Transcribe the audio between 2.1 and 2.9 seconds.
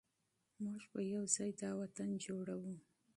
جوړوو.